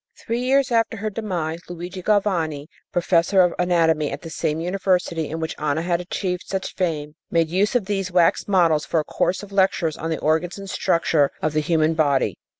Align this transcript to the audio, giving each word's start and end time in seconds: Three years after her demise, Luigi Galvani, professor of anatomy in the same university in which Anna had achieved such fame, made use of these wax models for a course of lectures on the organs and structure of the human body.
Three 0.25 0.39
years 0.39 0.71
after 0.71 0.97
her 0.97 1.11
demise, 1.11 1.59
Luigi 1.69 2.01
Galvani, 2.01 2.65
professor 2.91 3.41
of 3.43 3.53
anatomy 3.59 4.09
in 4.09 4.17
the 4.19 4.31
same 4.31 4.59
university 4.59 5.29
in 5.29 5.39
which 5.39 5.53
Anna 5.59 5.83
had 5.83 6.01
achieved 6.01 6.41
such 6.47 6.73
fame, 6.73 7.13
made 7.29 7.49
use 7.51 7.75
of 7.75 7.85
these 7.85 8.11
wax 8.11 8.47
models 8.47 8.83
for 8.83 8.99
a 8.99 9.03
course 9.03 9.43
of 9.43 9.51
lectures 9.51 9.97
on 9.97 10.09
the 10.09 10.17
organs 10.17 10.57
and 10.57 10.67
structure 10.67 11.29
of 11.39 11.53
the 11.53 11.59
human 11.61 11.93
body. 11.93 12.33